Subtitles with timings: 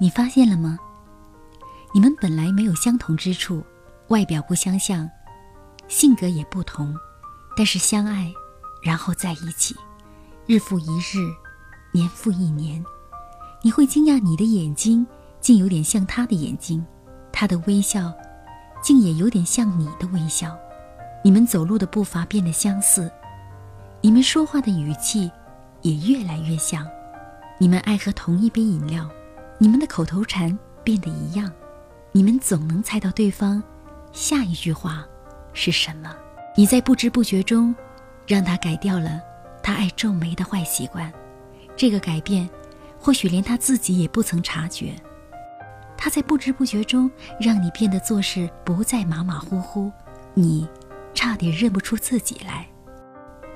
[0.00, 0.78] 你发现了吗？
[1.94, 3.64] 你们本来没有相同之处，
[4.08, 5.08] 外表不相像，
[5.86, 6.94] 性格也不同，
[7.56, 8.32] 但是相爱，
[8.82, 9.76] 然后在一起，
[10.46, 11.18] 日复一日，
[11.92, 12.84] 年复一年，
[13.62, 15.06] 你会惊讶你的眼睛
[15.40, 16.84] 竟有点像他的眼睛，
[17.32, 18.12] 他的微笑，
[18.82, 20.58] 竟也有点像你的微笑，
[21.22, 23.08] 你们走路的步伐变得相似，
[24.00, 25.30] 你们说话的语气
[25.82, 26.84] 也越来越像，
[27.58, 29.08] 你们爱喝同一杯饮料。
[29.58, 31.50] 你们的口头禅变得一样，
[32.12, 33.62] 你们总能猜到对方
[34.12, 35.06] 下一句话
[35.52, 36.14] 是什么。
[36.56, 37.74] 你在不知不觉中
[38.26, 39.20] 让他改掉了
[39.62, 41.12] 他爱皱眉的坏习惯，
[41.76, 42.48] 这个改变
[42.98, 44.94] 或许连他自己也不曾察觉。
[45.96, 49.90] 他在不知不觉中让你变得做事不再马马虎虎，
[50.34, 50.68] 你
[51.14, 52.66] 差点认不出自己来。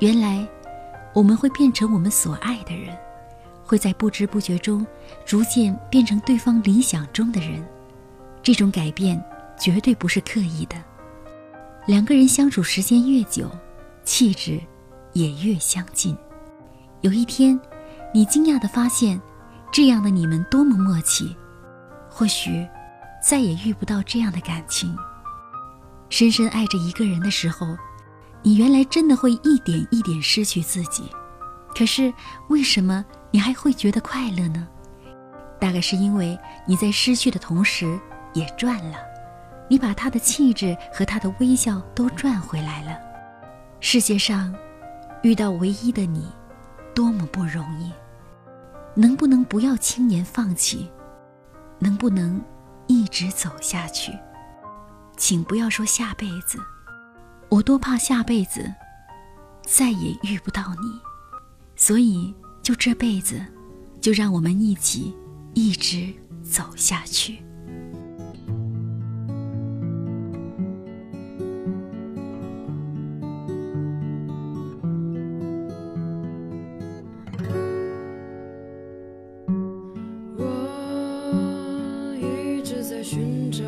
[0.00, 0.46] 原来，
[1.14, 2.96] 我们会变成我们所爱的人。
[3.64, 4.86] 会在不知不觉中，
[5.24, 7.66] 逐渐变成对方理想中的人。
[8.42, 9.22] 这种改变
[9.58, 10.76] 绝对不是刻意的。
[11.86, 13.50] 两个人相处时间越久，
[14.04, 14.60] 气质
[15.14, 16.16] 也越相近。
[17.00, 17.58] 有一天，
[18.12, 19.20] 你惊讶地发现，
[19.72, 21.34] 这样的你们多么默契。
[22.08, 22.66] 或许，
[23.22, 24.96] 再也遇不到这样的感情。
[26.10, 27.76] 深深爱着一个人的时候，
[28.42, 31.04] 你原来真的会一点一点失去自己。
[31.74, 32.12] 可是，
[32.48, 33.04] 为什么？
[33.34, 34.64] 你还会觉得快乐呢？
[35.58, 37.98] 大概是因为你在失去的同时
[38.32, 38.98] 也赚了，
[39.68, 42.96] 你把他的气质和他的微笑都赚回来了。
[43.80, 44.54] 世界上
[45.24, 46.30] 遇到唯一的你，
[46.94, 47.90] 多么不容易！
[48.94, 50.88] 能不能不要轻言放弃？
[51.80, 52.40] 能不能
[52.86, 54.16] 一直走下去？
[55.16, 56.56] 请不要说下辈子，
[57.48, 58.72] 我多怕下辈子
[59.62, 61.00] 再也遇不到你，
[61.74, 62.32] 所以。
[62.64, 63.38] 就这辈子，
[64.00, 65.12] 就让我们一起
[65.52, 66.10] 一直
[66.42, 67.36] 走下去。
[80.38, 83.62] 我一直在寻找。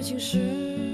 [0.00, 0.89] 爱情是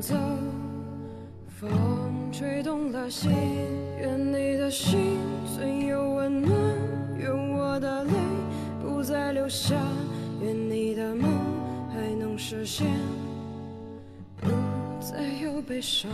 [0.00, 0.14] 走，
[1.48, 1.70] 风
[2.32, 3.30] 吹动了心，
[4.00, 6.52] 愿你的心存有温暖，
[7.18, 8.12] 愿我的泪
[8.80, 9.74] 不再流下，
[10.40, 11.28] 愿你的梦
[11.92, 12.86] 还能实现，
[14.40, 14.48] 不
[15.00, 16.10] 再有悲伤。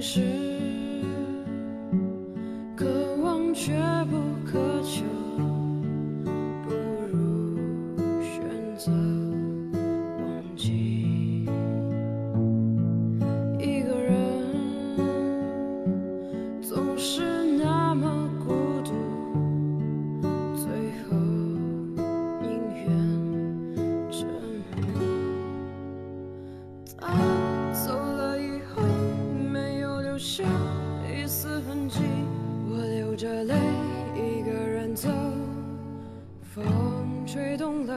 [0.00, 0.39] 是。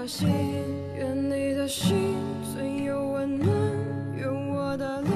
[0.08, 0.28] 心，
[0.96, 2.16] 愿你的心
[2.54, 3.50] 存有温暖，
[4.16, 5.10] 愿我的泪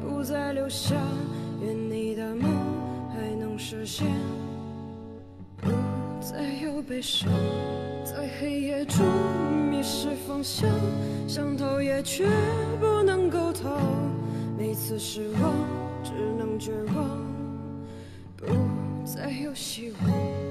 [0.00, 0.94] 不再流下，
[1.62, 2.50] 愿你的梦
[3.10, 4.06] 还能实现，
[5.60, 5.70] 不
[6.20, 7.30] 再有悲伤，
[8.04, 9.06] 在黑夜中
[9.70, 10.68] 迷失方向，
[11.28, 12.26] 想逃也却
[12.80, 13.78] 不能够逃，
[14.58, 15.54] 每次失望
[16.02, 17.18] 只能绝望，
[18.36, 18.46] 不
[19.04, 20.45] 再有希望。